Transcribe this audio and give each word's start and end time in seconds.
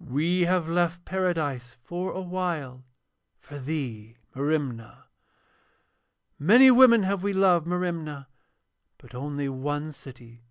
'We 0.00 0.40
have 0.40 0.68
left 0.68 1.04
Paradise 1.04 1.76
for 1.84 2.10
awhile 2.10 2.84
for 3.38 3.60
thee, 3.60 4.16
Merimna. 4.34 5.04
'Many 6.36 6.72
women 6.72 7.04
have 7.04 7.22
we 7.22 7.32
loved, 7.32 7.64
Merimna, 7.68 8.26
but 8.96 9.14
only 9.14 9.48
one 9.48 9.92
city. 9.92 10.42